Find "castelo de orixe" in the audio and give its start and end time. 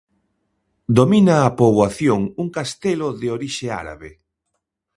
2.57-3.67